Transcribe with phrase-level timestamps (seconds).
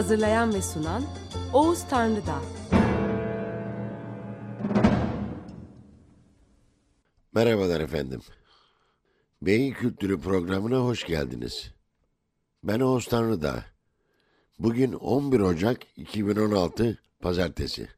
[0.00, 1.04] Hazırlayan ve sunan
[1.52, 2.42] Oğuz Tanrıdağ.
[7.34, 8.20] Merhabalar efendim.
[9.42, 11.70] Beyin Kültürü programına hoş geldiniz.
[12.64, 13.64] Ben Oğuz Tanrıdağ.
[14.58, 17.88] Bugün 11 Ocak 2016 Pazartesi.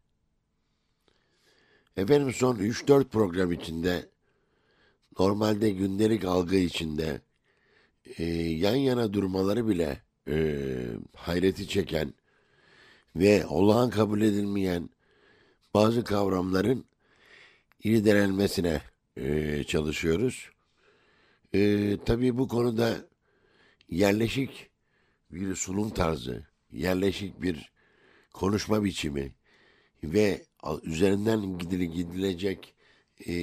[1.97, 4.09] Efendim son 3-4 program içinde
[5.19, 7.21] normalde gündelik algı içinde
[8.19, 10.57] e, yan yana durmaları bile e,
[11.15, 12.15] hayreti çeken
[13.17, 14.91] ve olağan kabul edilmeyen
[15.75, 16.85] bazı kavramların
[17.85, 18.83] irdelenmesine
[19.17, 20.51] e, çalışıyoruz.
[21.55, 22.97] E, tabii bu konuda
[23.91, 24.71] yerleşik
[25.31, 27.73] bir sunum tarzı, yerleşik bir
[28.33, 29.33] konuşma biçimi
[30.05, 30.47] ve
[30.83, 32.75] üzerinden gidile, gidilecek
[33.27, 33.35] e,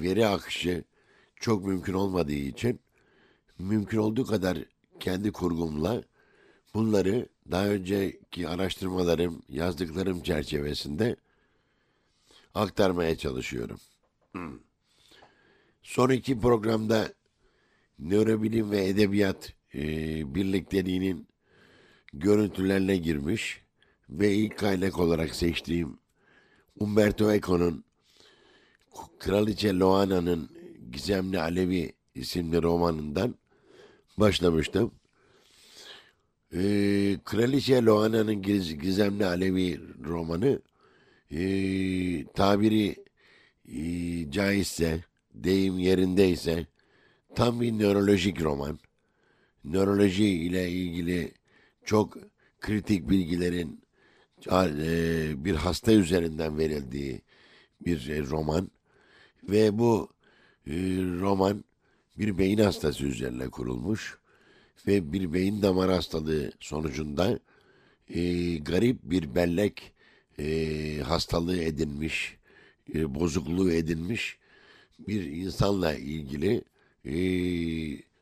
[0.00, 0.84] veri akışı
[1.36, 2.80] çok mümkün olmadığı için
[3.58, 4.58] mümkün olduğu kadar
[5.00, 6.02] kendi kurgumla
[6.74, 11.16] bunları daha önceki araştırmalarım, yazdıklarım çerçevesinde
[12.54, 13.80] aktarmaya çalışıyorum.
[15.82, 17.12] Son iki programda
[17.98, 19.84] nörobilim ve edebiyat e,
[20.34, 21.26] birlikteliğinin
[22.12, 23.62] görüntülerine girmiş
[24.10, 25.98] ve ilk kaynak olarak seçtiğim
[26.80, 27.84] Umberto Eco'nun
[29.18, 30.50] Kraliçe Loana'nın
[30.92, 33.34] Gizemli Alevi isimli romanından
[34.18, 34.90] başlamıştım.
[36.52, 40.60] Ee, Kraliçe Loana'nın Giz, Gizemli Alevi romanı
[41.30, 41.40] e,
[42.26, 42.96] tabiri
[43.68, 43.80] e,
[44.30, 45.04] caizse,
[45.34, 46.66] deyim yerindeyse
[47.34, 48.78] tam bir nörolojik roman.
[49.64, 51.32] Nöroloji ile ilgili
[51.84, 52.16] çok
[52.60, 53.80] kritik bilgilerin
[54.52, 57.20] e, bir hasta üzerinden verildiği
[57.80, 58.70] bir e, roman
[59.42, 60.08] ve bu
[60.66, 60.72] e,
[61.20, 61.64] roman
[62.18, 64.18] bir beyin hastası üzerine kurulmuş
[64.86, 67.38] ve bir beyin damar hastalığı sonucunda
[68.08, 69.92] e, garip bir bellek
[70.38, 72.36] e, hastalığı edinmiş,
[72.94, 74.38] e, bozukluğu edinmiş
[74.98, 76.62] bir insanla ilgili
[77.04, 77.16] e,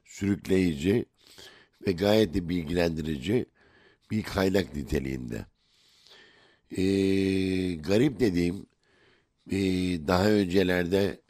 [0.04, 1.04] sürükleyici
[1.86, 3.46] ve gayet de bilgilendirici
[4.10, 5.46] bir kaynak niteliğinde.
[6.70, 6.84] E,
[7.74, 8.66] garip dediğim
[9.50, 9.58] e,
[10.06, 11.20] daha öncelerde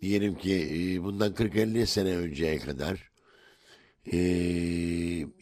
[0.00, 3.13] diyelim ki e, bundan 40-50 sene önceye kadar
[4.12, 4.18] e,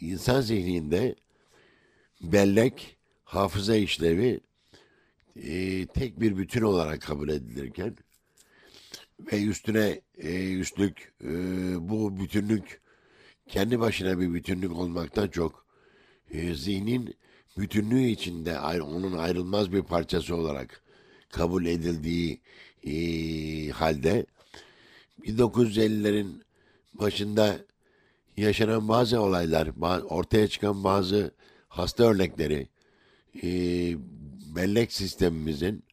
[0.00, 1.14] insan zihninde
[2.22, 4.40] bellek, hafıza işlevi
[5.36, 7.96] e, tek bir bütün olarak kabul edilirken
[9.32, 11.28] ve üstüne e, üstlük e,
[11.88, 12.80] bu bütünlük
[13.48, 15.66] kendi başına bir bütünlük olmaktan çok
[16.30, 17.16] e, zihnin
[17.58, 20.82] bütünlüğü içinde onun ayrılmaz bir parçası olarak
[21.30, 22.40] kabul edildiği
[22.84, 24.26] e, halde
[25.22, 26.42] 1950'lerin
[26.94, 27.58] başında
[28.37, 29.70] yaşanan bazı olaylar,
[30.10, 31.34] ortaya çıkan bazı
[31.69, 32.69] hasta örnekleri
[33.43, 33.48] e,
[34.56, 35.84] bellek sistemimizin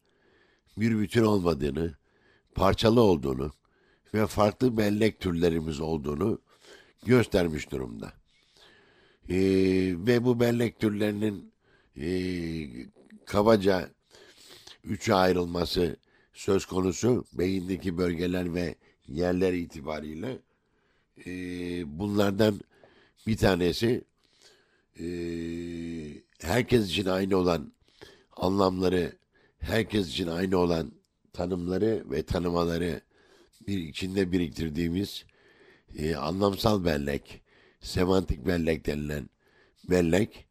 [0.76, 1.94] bir bütün olmadığını,
[2.54, 3.52] parçalı olduğunu
[4.14, 6.38] ve farklı bellek türlerimiz olduğunu
[7.06, 8.12] göstermiş durumda.
[9.28, 9.36] E,
[9.96, 11.52] ve bu bellek türlerinin
[11.96, 12.10] e,
[13.26, 13.90] kabaca
[14.84, 15.96] üçe ayrılması
[16.32, 18.74] söz konusu beyindeki bölgeler ve
[19.08, 20.38] yerler itibariyle
[21.26, 21.30] e,
[21.98, 22.60] bunlardan
[23.26, 24.04] bir tanesi
[25.00, 25.06] e,
[26.40, 27.72] herkes için aynı olan
[28.36, 29.12] anlamları,
[29.58, 30.92] herkes için aynı olan
[31.32, 33.00] tanımları ve tanımaları
[33.66, 35.24] bir içinde biriktirdiğimiz
[35.98, 37.42] e, anlamsal bellek,
[37.80, 39.30] semantik bellek denilen
[39.90, 40.46] bellek,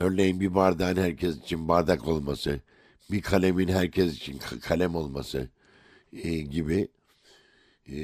[0.00, 2.60] örneğin bir bardağın herkes için bardak olması,
[3.10, 5.48] bir kalemin herkes için kalem olması
[6.12, 6.88] e, gibi
[7.88, 7.96] e,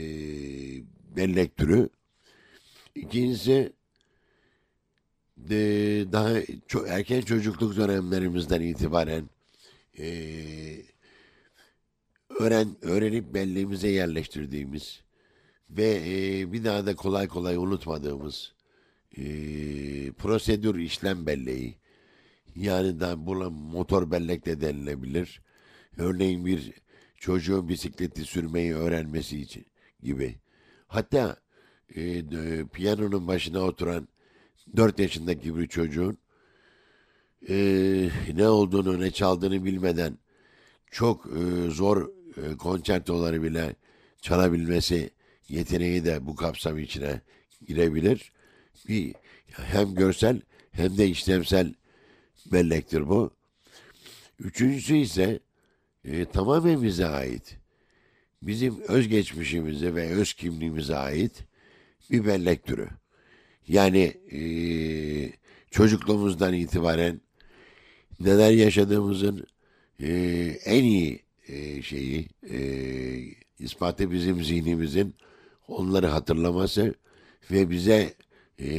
[1.16, 1.88] bellek türü.
[2.98, 3.72] İkincisi
[5.36, 6.34] de, daha
[6.66, 9.30] çok erken çocukluk dönemlerimizden itibaren
[9.98, 10.08] e,
[12.38, 15.00] öğren öğrenip belleğimize yerleştirdiğimiz
[15.70, 18.52] ve e, bir daha da kolay kolay unutmadığımız
[19.16, 19.22] e,
[20.12, 21.76] prosedür işlem belleği
[22.56, 25.40] yani da buna motor bellek de denilebilir.
[25.96, 26.72] Örneğin bir
[27.16, 29.66] çocuğun bisikleti sürmeyi öğrenmesi için
[30.02, 30.38] gibi.
[30.86, 31.36] Hatta
[31.96, 32.22] e,
[32.72, 34.08] piyanonun başına oturan
[34.76, 36.18] 4 yaşındaki bir çocuğun
[37.48, 37.54] e,
[38.34, 40.18] ne olduğunu ne çaldığını bilmeden
[40.90, 43.76] çok e, zor e, konçertoları bile
[44.20, 45.10] çalabilmesi
[45.48, 47.20] yeteneği de bu kapsam içine
[47.66, 48.32] girebilir.
[48.88, 49.14] Bir
[49.52, 51.74] hem görsel hem de işlevsel
[52.52, 53.30] bellektir bu.
[54.38, 55.40] Üçüncüsü ise
[56.04, 57.56] e, tamamen bize ait.
[58.42, 61.47] Bizim özgeçmişimize ve öz kimliğimize ait
[62.10, 62.88] bir bellek türü.
[63.68, 64.40] Yani e,
[65.70, 67.20] çocukluğumuzdan itibaren
[68.20, 69.46] neler yaşadığımızın
[70.02, 70.10] e,
[70.64, 72.58] en iyi e, şeyi e,
[73.58, 75.14] ispatı bizim zihnimizin
[75.68, 76.94] onları hatırlaması
[77.50, 78.14] ve bize
[78.60, 78.70] e,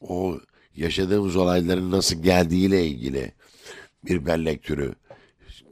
[0.00, 0.40] o
[0.76, 3.32] yaşadığımız olayların nasıl geldiğiyle ilgili
[4.04, 4.94] bir bellek türü.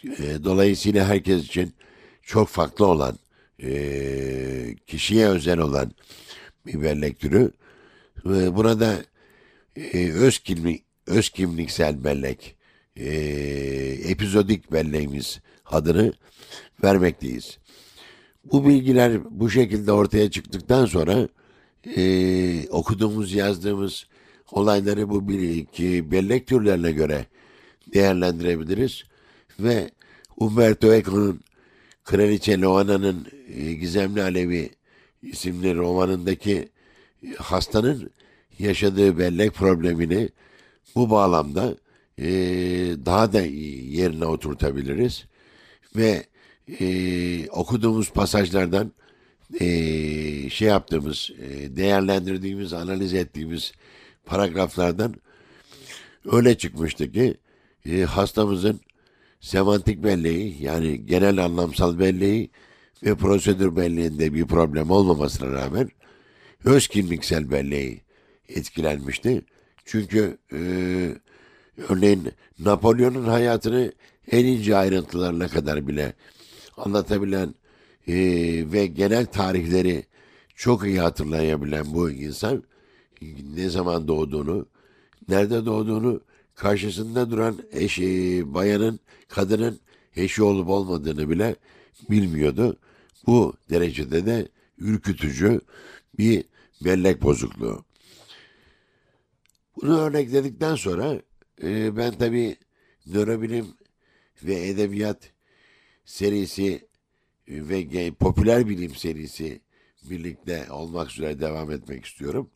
[0.05, 1.75] E, dolayısıyla herkes için
[2.23, 3.19] çok farklı olan,
[3.62, 5.93] e, kişiye özel olan
[6.67, 7.53] bir bellek türü.
[8.25, 8.97] Ve burada
[9.76, 12.56] e, öz, kimlik, öz kimliksel bellek,
[12.97, 13.08] e,
[14.11, 16.12] epizodik belleğimiz adını
[16.85, 17.58] vermekteyiz.
[18.44, 21.29] Bu bilgiler bu şekilde ortaya çıktıktan sonra
[21.97, 24.06] e, okuduğumuz, yazdığımız
[24.50, 25.67] olayları bu bir,
[26.11, 27.26] bellek türlerine göre
[27.94, 29.05] değerlendirebiliriz.
[29.61, 29.91] Ve
[30.37, 31.41] Umberto Eco'nun
[32.06, 33.26] Kraliçe Loana'nın
[33.56, 34.70] e, Gizemli Alevi
[35.23, 36.69] isimli romanındaki
[37.23, 38.11] e, hastanın
[38.58, 40.29] yaşadığı bellek problemini
[40.94, 41.76] bu bağlamda
[42.19, 42.26] e,
[43.06, 45.25] daha da yerine oturtabiliriz.
[45.97, 46.26] Ve
[47.50, 48.93] okuduğumuz pasajlardan
[50.50, 51.31] şey yaptığımız,
[51.69, 53.73] değerlendirdiğimiz, analiz ettiğimiz
[54.25, 55.14] paragraflardan
[56.32, 57.35] öyle çıkmıştı ki
[58.06, 58.81] hastamızın
[59.47, 62.51] semantik belleği yani genel anlamsal belleği
[63.05, 65.89] ve prosedür belleğinde bir problem olmamasına rağmen
[66.65, 68.01] öz kimliksel belleği
[68.49, 69.43] etkilenmişti.
[69.85, 70.59] Çünkü e,
[71.89, 73.93] örneğin Napolyon'un hayatını
[74.31, 76.13] en ince ayrıntılarına kadar bile
[76.77, 77.55] anlatabilen
[78.09, 78.15] e,
[78.73, 80.05] ve genel tarihleri
[80.57, 82.63] çok iyi hatırlayabilen bu insan
[83.57, 84.67] ne zaman doğduğunu,
[85.29, 86.21] nerede doğduğunu,
[86.56, 89.81] karşısında duran eşi, bayanın, kadının
[90.17, 91.56] eşi olup olmadığını bile
[92.11, 92.79] bilmiyordu.
[93.26, 94.49] Bu derecede de
[94.79, 95.61] ürkütücü
[96.19, 96.44] bir
[96.85, 97.85] bellek bozukluğu.
[99.76, 101.20] Bunu örnekledikten sonra
[101.62, 102.56] e, ben tabii
[103.06, 103.67] nörobilim
[104.43, 105.32] ve edebiyat
[106.05, 106.88] serisi
[107.49, 109.61] ve popüler bilim serisi
[110.11, 112.50] birlikte olmak üzere devam etmek istiyorum.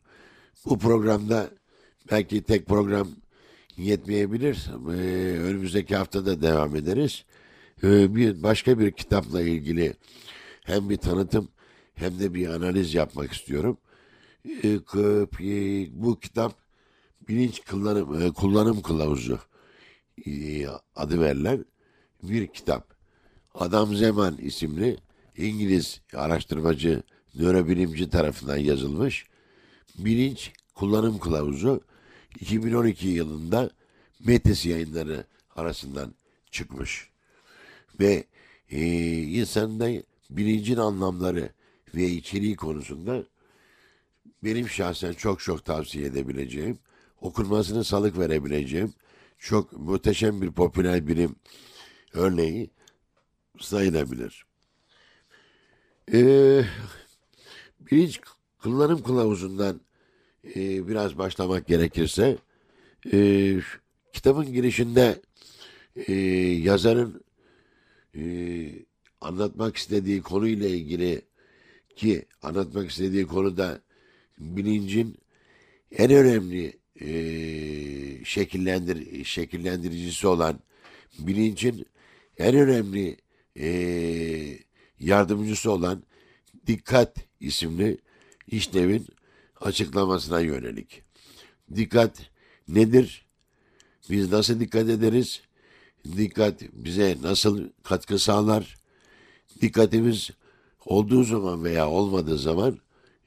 [0.65, 1.49] Bu programda
[2.11, 3.07] belki tek program
[3.77, 4.69] yetmeyebilir.
[4.69, 7.25] Ee, önümüzdeki hafta da devam ederiz.
[7.83, 9.93] Ee, bir başka bir kitapla ilgili
[10.63, 11.49] hem bir tanıtım
[11.95, 13.77] hem de bir analiz yapmak istiyorum.
[14.63, 14.79] Ee,
[15.91, 16.61] bu kitap
[17.27, 19.39] bilinç kullanım, e, kullanım kılavuzu
[20.27, 20.31] e,
[20.95, 21.65] adı verilen
[22.23, 22.93] bir kitap.
[23.53, 24.97] Adam Zeman isimli
[25.37, 27.03] İngiliz araştırmacı,
[27.35, 29.25] nörobilimci tarafından yazılmış
[29.97, 31.81] bilinç kullanım kılavuzu
[32.39, 33.69] 2012 yılında
[34.19, 35.25] Metis yayınları
[35.55, 36.13] arasından
[36.51, 37.09] çıkmış.
[37.99, 38.23] Ve
[38.69, 38.81] e,
[39.13, 39.89] insanda
[40.29, 41.49] bilincin anlamları
[41.95, 43.23] ve içeriği konusunda
[44.43, 46.79] benim şahsen çok çok tavsiye edebileceğim,
[47.21, 48.93] okunmasını salık verebileceğim
[49.41, 51.35] çok muhteşem bir popüler bilim
[52.13, 52.69] örneği
[53.59, 54.45] sayılabilir.
[56.13, 56.63] Ee,
[57.91, 58.19] bilinç
[58.61, 59.81] kullanım kılavuzundan
[60.55, 62.37] e, biraz başlamak gerekirse
[63.13, 63.59] e,
[64.13, 65.21] kitabın girişinde
[66.07, 66.13] e,
[66.63, 67.23] yazarın
[68.15, 68.21] e,
[69.21, 71.21] anlatmak istediği konuyla ilgili
[71.95, 73.81] ki anlatmak istediği konuda
[74.39, 75.17] bilincin
[75.91, 80.59] en önemli e, şekillendir şekillendiricisi olan
[81.19, 81.85] bilincin
[82.37, 83.17] en önemli
[83.59, 83.67] e,
[84.99, 86.03] yardımcısı olan
[86.67, 87.97] Dikkat isimli
[88.47, 89.07] işlevin
[89.61, 91.03] açıklamasına yönelik.
[91.75, 92.29] Dikkat
[92.67, 93.25] nedir?
[94.09, 95.41] Biz nasıl dikkat ederiz?
[96.17, 98.77] Dikkat bize nasıl katkı sağlar?
[99.61, 100.29] Dikkatimiz
[100.85, 102.79] olduğu zaman veya olmadığı zaman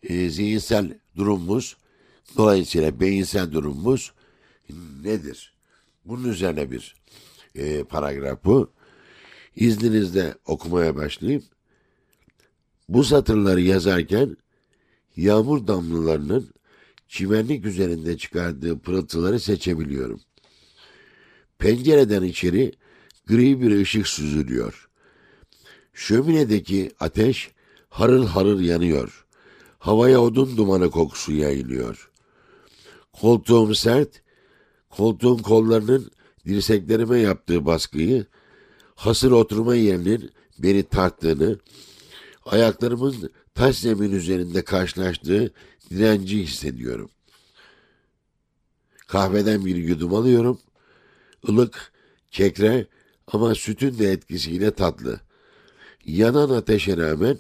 [0.03, 1.77] e, zihinsel durumumuz,
[2.37, 4.13] dolayısıyla beyinsel durumumuz
[5.03, 5.55] nedir?
[6.05, 6.95] Bunun üzerine bir
[7.55, 8.71] e, paragraf bu.
[9.57, 11.45] İzninizle okumaya başlayayım.
[12.89, 14.37] Bu satırları yazarken
[15.17, 16.51] yağmur damlalarının
[17.09, 20.21] çimenlik üzerinde çıkardığı pırıltıları seçebiliyorum.
[21.59, 22.73] Pencereden içeri
[23.27, 24.89] gri bir ışık süzülüyor.
[25.95, 27.51] Şöminedeki ateş
[27.89, 29.27] harıl harıl yanıyor.
[29.79, 32.11] Havaya odun dumanı kokusu yayılıyor.
[33.13, 34.23] Koltuğum sert,
[34.91, 36.11] koltuğun kollarının
[36.47, 38.27] dirseklerime yaptığı baskıyı,
[38.95, 41.59] hasır oturma yerinin beni tarttığını,
[42.47, 45.53] ayaklarımın taş zemin üzerinde karşılaştığı
[45.91, 47.11] direnci hissediyorum.
[49.07, 50.61] Kahveden bir yudum alıyorum.
[51.49, 51.93] ılık,
[52.31, 52.87] kekre
[53.27, 55.21] ama sütün de etkisiyle tatlı.
[56.05, 57.39] Yanan ateşe rağmen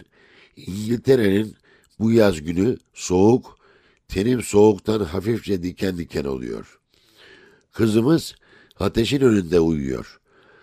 [0.57, 1.57] İngiltere'nin
[1.99, 3.59] bu yaz günü soğuk,
[4.09, 6.81] tenim soğuktan hafifçe diken diken oluyor.
[7.73, 8.35] Kızımız
[8.81, 10.21] ateşin önünde uyuyor.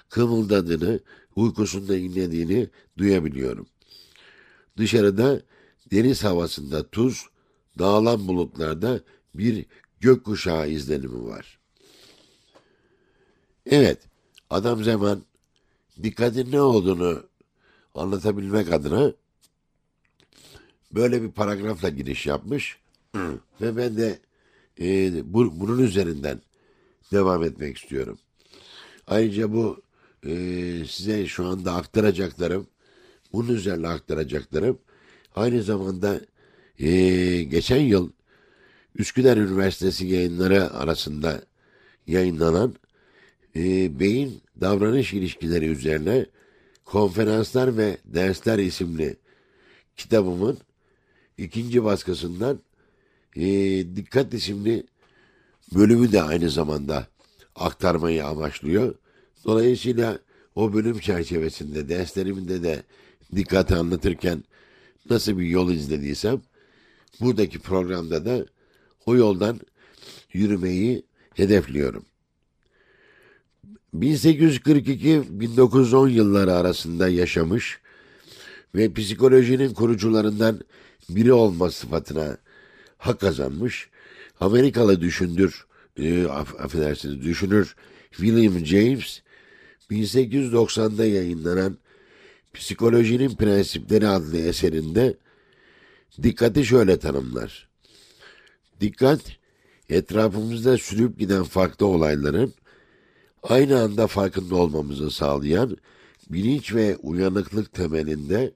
[0.10, 1.00] Kımıldadığını,
[1.36, 3.68] uykusunda inlediğini duyabiliyorum.
[4.78, 5.42] Dışarıda
[5.92, 7.26] deniz havasında tuz,
[7.80, 9.00] dağılan bulutlarda
[9.36, 9.66] bir
[10.00, 11.60] gökkuşağı izlenimi var.
[13.66, 14.00] Evet,
[14.50, 15.24] adam zaman
[16.04, 17.24] dikkatin ne olduğunu
[17.96, 19.14] anlatabilmek adına
[20.92, 22.78] böyle bir paragrafla giriş yapmış
[23.62, 24.20] ve ben de
[24.80, 26.42] e, bu, bunun üzerinden
[27.12, 28.18] devam etmek istiyorum.
[29.08, 29.82] Ayrıca bu
[30.26, 30.34] e,
[30.88, 32.68] size şu anda aktaracaklarım,
[33.34, 34.80] bunun üzerine aktaracaklarım
[35.36, 36.22] aynı zamanda
[36.80, 36.90] e,
[37.44, 38.12] geçen yıl
[38.96, 41.42] Üsküdar Üniversitesi yayınları arasında
[42.08, 42.76] yayınlanan
[43.56, 46.26] e, beyin davranış ilişkileri üzerine
[46.86, 49.16] konferanslar ve dersler isimli
[49.98, 50.58] kitabımın
[51.38, 52.60] ikinci baskısından
[53.36, 53.46] e,
[53.96, 54.84] Dikkat isimli
[55.76, 57.08] bölümü de aynı zamanda
[57.56, 58.96] aktarmayı amaçlıyor.
[59.46, 60.20] Dolayısıyla
[60.56, 62.84] o bölüm çerçevesinde derslerimde de
[63.36, 64.44] dikkati anlatırken
[65.10, 66.42] nasıl bir yol izlediysem
[67.22, 68.46] buradaki programda da
[69.06, 69.60] o yoldan
[70.34, 72.06] yürümeyi hedefliyorum.
[73.96, 77.80] 1842-1910 yılları arasında yaşamış
[78.76, 80.62] ve psikolojinin kurucularından
[81.10, 82.38] biri olma sıfatına
[82.98, 83.90] hak kazanmış
[84.40, 85.66] Amerikalı düşündür,
[85.98, 87.76] e, aff affedersiniz düşünür
[88.12, 89.22] William James
[89.92, 91.78] 1890'da yayınlanan
[92.54, 95.18] Psikolojinin Prensipleri adlı eserinde
[96.24, 97.68] dikkati şöyle tanımlar.
[98.82, 99.20] Dikkat,
[99.90, 102.54] etrafımızda sürüp giden farklı olayların
[103.44, 105.78] aynı anda farkında olmamızı sağlayan
[106.30, 108.52] bilinç ve uyanıklık temelinde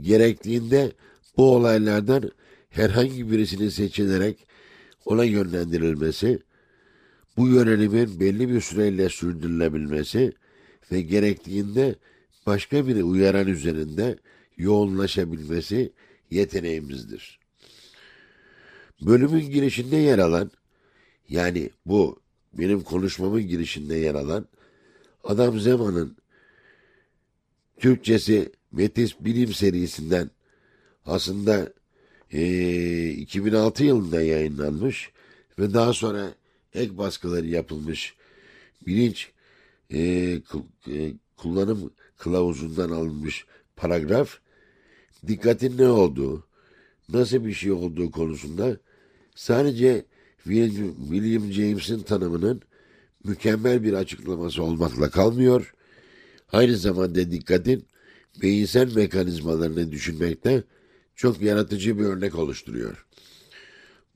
[0.00, 0.92] gerektiğinde
[1.36, 2.30] bu olaylardan
[2.70, 4.46] herhangi birisini seçilerek
[5.04, 6.38] ona yönlendirilmesi,
[7.36, 10.32] bu yönelimin belli bir süreyle sürdürülebilmesi
[10.92, 11.94] ve gerektiğinde
[12.46, 14.18] başka biri uyaran üzerinde
[14.56, 15.92] yoğunlaşabilmesi
[16.30, 17.40] yeteneğimizdir.
[19.02, 20.50] Bölümün girişinde yer alan,
[21.28, 22.20] yani bu
[22.52, 24.46] benim konuşmamın girişinde yer alan
[25.24, 26.16] Adam Zeman'ın
[27.78, 30.30] Türkçesi Metis Bilim serisinden
[31.06, 31.72] aslında
[32.32, 35.10] e, 2006 yılında yayınlanmış
[35.58, 36.34] ve daha sonra
[36.74, 38.14] ek baskıları yapılmış
[38.86, 39.30] bilinç
[39.92, 40.40] e,
[41.36, 43.44] kullanım kılavuzundan alınmış
[43.76, 44.38] paragraf
[45.26, 46.44] dikkatin ne olduğu,
[47.08, 48.76] nasıl bir şey olduğu konusunda
[49.34, 50.04] sadece
[50.44, 52.62] William James'in tanımının
[53.24, 55.74] mükemmel bir açıklaması olmakla kalmıyor,
[56.52, 57.86] aynı zamanda dikkatin
[58.42, 60.62] beyinsel mekanizmalarını düşünmekte
[61.16, 63.06] çok yaratıcı bir örnek oluşturuyor.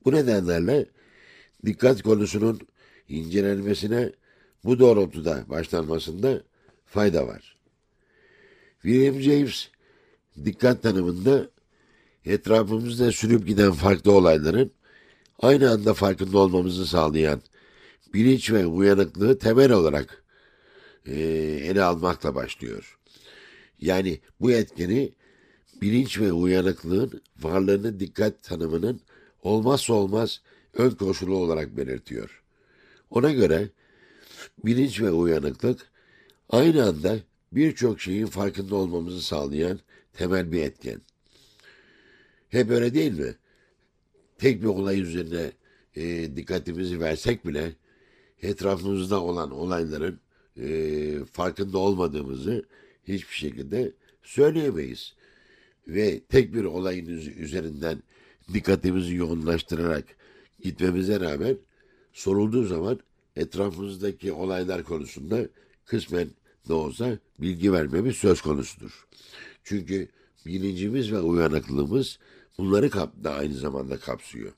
[0.05, 0.85] Bu nedenlerle
[1.65, 2.59] dikkat konusunun
[3.09, 4.11] incelenmesine
[4.63, 6.43] bu doğrultuda başlanmasında
[6.85, 7.54] fayda var.
[8.85, 9.69] William James
[10.45, 11.49] dikkat tanımında
[12.25, 14.71] etrafımızda sürüp giden farklı olayların
[15.39, 17.41] aynı anda farkında olmamızı sağlayan
[18.13, 20.23] bilinç ve uyanıklığı temel olarak
[21.05, 21.13] e,
[21.63, 22.99] ele almakla başlıyor.
[23.79, 25.11] Yani bu etkeni
[25.81, 29.01] bilinç ve uyanıklığın varlığını dikkat tanımının
[29.43, 30.41] olmazsa olmaz
[30.73, 32.43] ön koşulu olarak belirtiyor.
[33.09, 33.69] Ona göre
[34.65, 35.91] bilinç ve uyanıklık
[36.49, 37.19] aynı anda
[37.55, 39.79] birçok şeyin farkında olmamızı sağlayan
[40.13, 41.01] temel bir etken.
[42.49, 43.35] Hep öyle değil mi?
[44.37, 45.51] Tek bir olay üzerine
[45.95, 47.75] e, dikkatimizi versek bile
[48.41, 50.19] etrafımızda olan olayların
[50.57, 52.65] e, farkında olmadığımızı
[53.07, 53.91] hiçbir şekilde
[54.23, 55.13] söyleyemeyiz.
[55.87, 57.05] Ve tek bir olayın
[57.37, 58.03] üzerinden
[58.53, 60.05] dikkatimizi yoğunlaştırarak
[60.63, 61.57] gitmemize rağmen
[62.13, 62.99] sorulduğu zaman
[63.35, 65.47] etrafımızdaki olaylar konusunda
[65.85, 66.27] kısmen
[66.67, 69.07] de olsa bilgi vermemiz söz konusudur.
[69.63, 70.09] Çünkü
[70.45, 72.19] bilincimiz ve uyanıklığımız
[72.57, 74.51] bunları kap da aynı zamanda kapsıyor.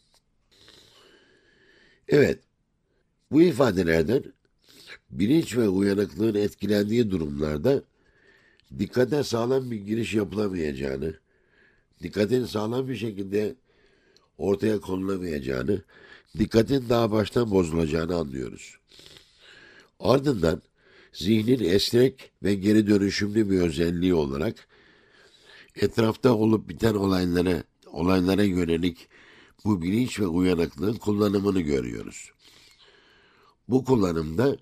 [2.08, 2.40] Evet,
[3.32, 4.24] bu ifadelerden
[5.10, 7.84] bilinç ve uyanıklığın etkilendiği durumlarda
[8.80, 11.14] dikkate sağlam bir giriş yapılamayacağını,
[12.04, 13.56] dikkatin sağlam bir şekilde
[14.38, 15.82] ortaya konulamayacağını,
[16.38, 18.78] dikkatin daha baştan bozulacağını anlıyoruz.
[20.00, 20.62] Ardından
[21.18, 24.68] zihnin esnek ve geri dönüşümlü bir özelliği olarak
[25.76, 29.08] etrafta olup biten olaylara, olaylara yönelik
[29.66, 32.32] bu bilinç ve uyanıklığın kullanımını görüyoruz.
[33.70, 34.58] Bu kullanımda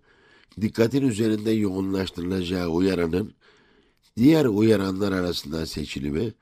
[0.62, 3.34] dikkatin üzerinde yoğunlaştırılacağı uyaranın
[4.18, 6.34] diğer uyaranlar arasından seçilimi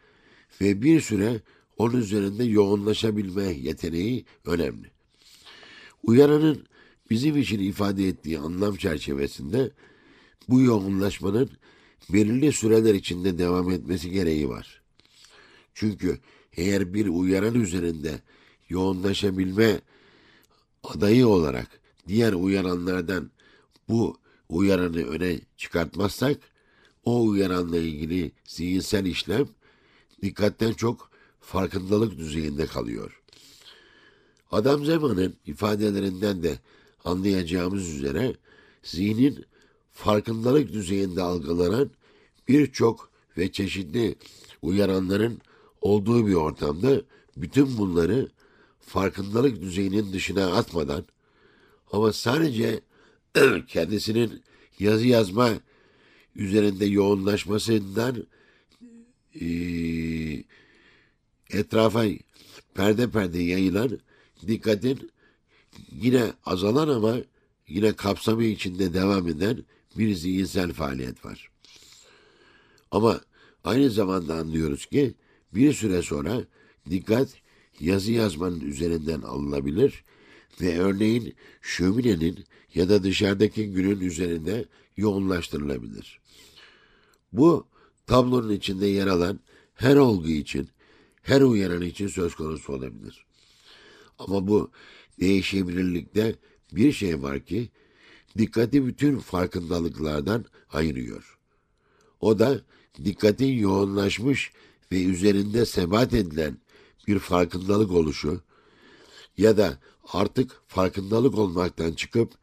[0.62, 1.42] ve bir süre
[1.78, 4.92] onun üzerinde yoğunlaşabilme yeteneği önemli.
[6.04, 6.66] Uyaranın
[7.10, 9.72] bizim için ifade ettiği anlam çerçevesinde
[10.50, 11.50] bu yoğunlaşmanın
[12.10, 14.82] belirli süreler içinde devam etmesi gereği var.
[15.74, 16.20] Çünkü
[16.58, 18.22] eğer bir uyaran üzerinde
[18.70, 19.82] yoğunlaşabilme
[20.84, 23.32] adayı olarak diğer uyaranlardan
[23.90, 24.18] bu
[24.50, 26.38] uyaranı öne çıkartmazsak
[27.06, 29.48] o uyaranla ilgili zihinsel işlem
[30.22, 31.10] dikkatten çok
[31.40, 33.22] farkındalık düzeyinde kalıyor.
[34.52, 36.60] Adam zamanın ifadelerinden de
[37.06, 38.36] anlayacağımız üzere
[38.84, 39.46] zihnin
[39.94, 41.92] farkındalık düzeyinde algılanan
[42.48, 44.16] birçok ve çeşitli
[44.62, 45.42] uyaranların
[45.82, 47.02] olduğu bir ortamda
[47.38, 48.30] bütün bunları
[48.80, 51.06] farkındalık düzeyinin dışına atmadan
[51.92, 52.82] ama sadece
[53.68, 54.44] kendisinin
[54.80, 55.50] yazı yazma
[56.36, 58.28] üzerinde yoğunlaşmasından
[59.42, 59.46] e,
[61.50, 62.06] etrafa
[62.74, 64.00] perde perde yayılan
[64.48, 65.12] dikkatin
[65.92, 67.16] yine azalan ama
[67.68, 69.64] yine kapsamı içinde devam eden
[69.98, 71.50] bir zihinsel faaliyet var.
[72.92, 73.22] Ama
[73.64, 75.14] aynı zamanda anlıyoruz ki
[75.54, 76.44] bir süre sonra
[76.90, 77.30] dikkat
[77.80, 80.04] yazı yazmanın üzerinden alınabilir
[80.62, 84.66] ve örneğin şöminenin ya da dışarıdaki günün üzerinde
[84.98, 86.20] yoğunlaştırılabilir.
[87.34, 87.68] Bu
[88.08, 89.40] tablonun içinde yer alan
[89.76, 90.70] her olgu için,
[91.22, 93.26] her uyaran için söz konusu olabilir.
[94.20, 94.72] Ama bu
[95.20, 96.36] değişebilirlikte
[96.72, 97.70] bir şey var ki
[98.38, 101.38] dikkati bütün farkındalıklardan ayırıyor.
[102.22, 102.62] O da
[103.06, 104.52] dikkatin yoğunlaşmış
[104.92, 106.58] ve üzerinde sebat edilen
[107.08, 108.42] bir farkındalık oluşu
[109.38, 109.78] ya da
[110.14, 112.34] artık farkındalık olmaktan çıkıp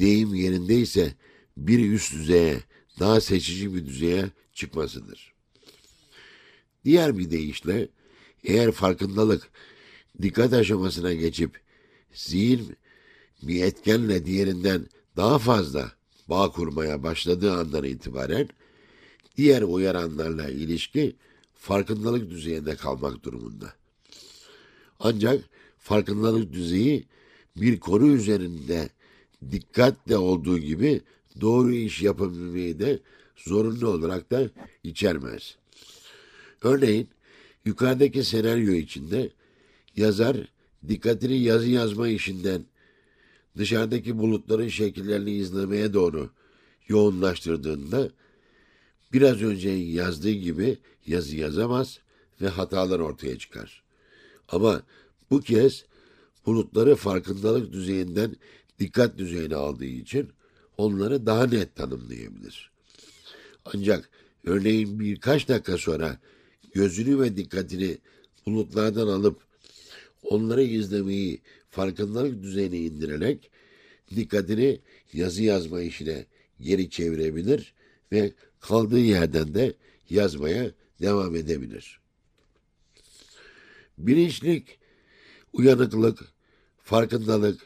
[0.00, 1.14] deyim yerindeyse
[1.56, 2.60] bir üst düzeye,
[3.00, 5.32] daha seçici bir düzeye çıkmasıdır.
[6.84, 7.88] Diğer bir deyişle
[8.44, 9.50] eğer farkındalık
[10.22, 11.60] dikkat aşamasına geçip
[12.12, 12.76] zihin
[13.42, 15.92] bir etkenle diğerinden daha fazla
[16.28, 18.48] bağ kurmaya başladığı andan itibaren
[19.36, 21.16] diğer uyaranlarla ilişki
[21.54, 23.72] farkındalık düzeyinde kalmak durumunda.
[25.00, 25.44] Ancak
[25.78, 27.04] farkındalık düzeyi
[27.56, 28.88] bir konu üzerinde
[29.50, 31.00] dikkatle olduğu gibi
[31.40, 32.98] doğru iş yapabilmeyi de
[33.36, 34.50] zorunlu olarak da
[34.84, 35.56] içermez.
[36.62, 37.08] Örneğin
[37.64, 39.30] yukarıdaki senaryo içinde
[39.96, 40.36] yazar
[40.88, 42.64] dikkatini yazı yazma işinden
[43.58, 46.30] dışarıdaki bulutların şekillerini izlemeye doğru
[46.88, 48.10] yoğunlaştırdığında
[49.12, 51.98] biraz önce yazdığı gibi yazı yazamaz
[52.40, 53.82] ve hatalar ortaya çıkar.
[54.48, 54.82] Ama
[55.30, 55.84] bu kez
[56.46, 58.36] bulutları farkındalık düzeyinden
[58.78, 60.28] dikkat düzeyine aldığı için
[60.78, 62.70] onları daha net tanımlayabilir.
[63.64, 64.10] Ancak
[64.44, 66.18] örneğin birkaç dakika sonra
[66.74, 67.98] gözünü ve dikkatini
[68.46, 69.40] bulutlardan alıp
[70.30, 73.50] onları izlemeyi farkındalık düzeyine indirerek
[74.16, 74.80] dikkatini
[75.12, 76.26] yazı yazma işine
[76.60, 77.74] geri çevirebilir
[78.12, 79.74] ve kaldığı yerden de
[80.10, 82.00] yazmaya devam edebilir.
[83.98, 84.78] Bilinçlik,
[85.52, 86.18] uyanıklık,
[86.78, 87.60] farkındalık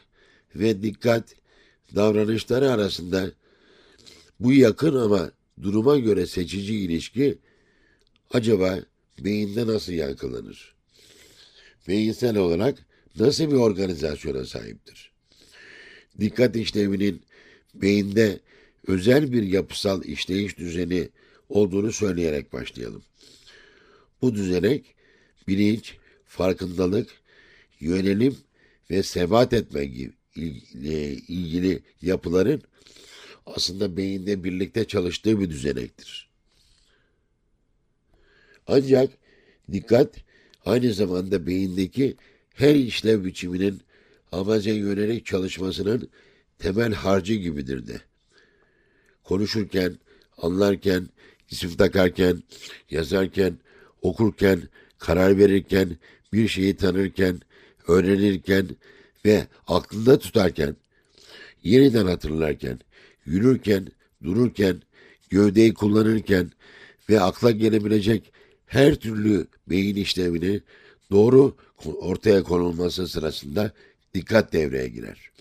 [0.55, 1.35] ve dikkat
[1.95, 3.31] davranışları arasında
[4.39, 7.37] bu yakın ama duruma göre seçici ilişki
[8.31, 8.79] acaba
[9.19, 10.75] beyinde nasıl yankılanır?
[11.87, 12.85] Beyinsel olarak
[13.19, 15.11] nasıl bir organizasyona sahiptir?
[16.19, 17.21] Dikkat işlevinin
[17.73, 18.39] beyinde
[18.87, 21.09] özel bir yapısal işleyiş düzeni
[21.49, 23.03] olduğunu söyleyerek başlayalım.
[24.21, 24.95] Bu düzenek
[25.47, 27.09] bilinç, farkındalık,
[27.79, 28.37] yönelim
[28.89, 30.13] ve sebat etme gibi
[31.27, 32.61] ilgili yapıların
[33.45, 36.29] aslında beyinde birlikte çalıştığı bir düzenektir.
[38.67, 39.11] Ancak
[39.71, 40.15] dikkat
[40.65, 42.15] aynı zamanda beyindeki
[42.53, 43.81] her işlev biçiminin
[44.31, 46.09] amaca yönelik çalışmasının
[46.59, 48.01] temel harcı gibidir de.
[49.23, 49.97] Konuşurken,
[50.37, 51.07] anlarken,
[51.49, 52.43] isim takarken,
[52.89, 53.57] yazarken,
[54.01, 54.61] okurken,
[54.99, 55.97] karar verirken,
[56.33, 57.41] bir şeyi tanırken,
[57.87, 58.67] öğrenirken
[59.25, 60.75] ve aklında tutarken,
[61.63, 62.79] yeniden hatırlarken,
[63.25, 63.87] yürürken,
[64.23, 64.81] dururken,
[65.29, 66.51] gövdeyi kullanırken
[67.09, 68.31] ve akla gelebilecek
[68.71, 70.61] her türlü beyin işlevini
[71.11, 71.55] doğru
[71.85, 73.71] ortaya konulması sırasında
[74.13, 75.31] dikkat devreye girer.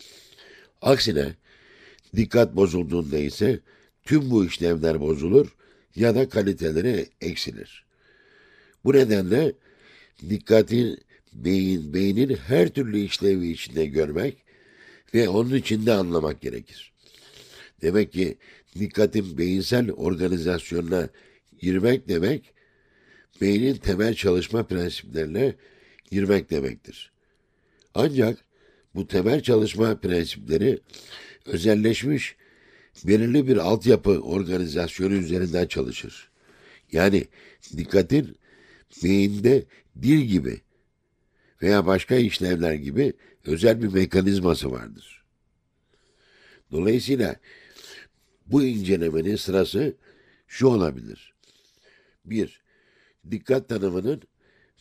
[0.82, 1.34] Aksine
[2.16, 3.60] dikkat bozulduğunda ise
[4.04, 5.56] tüm bu işlevler bozulur
[5.96, 7.84] ya da kaliteleri eksilir.
[8.84, 9.52] Bu nedenle
[10.30, 11.00] dikkatin
[11.32, 14.36] beyin, beynin her türlü işlevi içinde görmek
[15.14, 16.92] ve onun içinde anlamak gerekir.
[17.82, 18.38] Demek ki
[18.78, 21.08] dikkatin beyinsel organizasyonuna
[21.60, 22.59] girmek demek,
[23.40, 25.54] beynin temel çalışma prensiplerine
[26.10, 27.12] girmek demektir.
[27.94, 28.44] Ancak
[28.94, 30.80] bu temel çalışma prensipleri
[31.46, 32.36] özelleşmiş
[33.04, 36.30] belirli bir altyapı organizasyonu üzerinden çalışır.
[36.92, 37.24] Yani
[37.76, 38.36] dikkatin
[39.04, 39.64] beyinde
[40.02, 40.60] dil gibi
[41.62, 43.12] veya başka işlevler gibi
[43.44, 45.24] özel bir mekanizması vardır.
[46.72, 47.36] Dolayısıyla
[48.46, 49.96] bu incelemenin sırası
[50.46, 51.34] şu olabilir.
[52.24, 52.59] 1.
[53.30, 54.22] Dikkat tanımının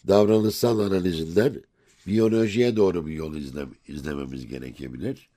[0.08, 1.63] davranışsal analizinden
[2.08, 5.30] biyolojiye doğru bir yol izle, izlememiz gerekebilir.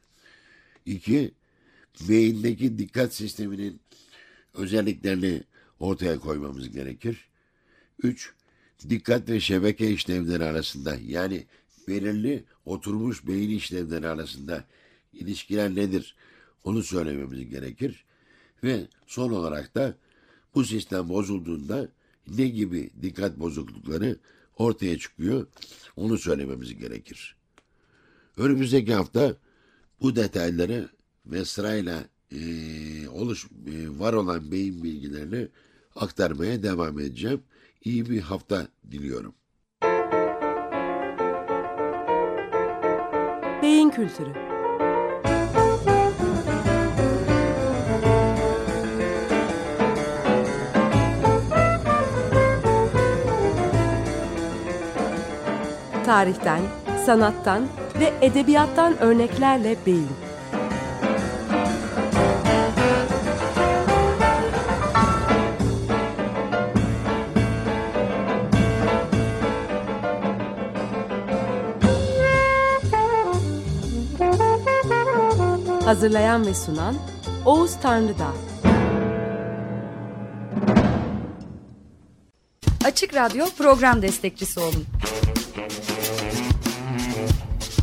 [0.87, 1.33] 2.
[2.09, 3.81] Beyindeki dikkat sisteminin
[4.55, 5.43] özelliklerini
[5.81, 7.29] ortaya koymamız gerekir.
[8.03, 8.33] 3.
[8.89, 11.45] Dikkat ve şebeke işlevleri arasında yani
[11.89, 14.65] belirli oturmuş beyin işlevleri arasında
[15.13, 16.17] ilişkiler nedir
[16.65, 18.05] onu söylememiz gerekir.
[18.65, 19.97] Ve son olarak da
[20.55, 21.89] bu sistem bozulduğunda
[22.29, 24.17] ne gibi dikkat bozuklukları
[24.57, 25.47] ortaya çıkıyor
[25.97, 27.37] onu söylememiz gerekir.
[28.37, 29.37] Önümüzdeki hafta
[30.01, 30.89] bu detayları
[31.27, 32.39] ve sırayla e,
[33.09, 35.49] oluş e, var olan beyin bilgilerini
[35.97, 37.41] aktarmaya devam edeceğim.
[37.85, 39.35] İyi bir hafta diliyorum.
[43.63, 44.52] Beyin kültürü
[56.05, 56.61] tarihten,
[57.07, 57.69] sanattan
[58.01, 60.09] ve edebiyattan örneklerle beyin.
[75.85, 76.97] Hazırlayan ve sunan
[77.45, 78.33] Oğuz Tanrıdağ.
[82.85, 84.87] Açık Radyo program destekçisi olun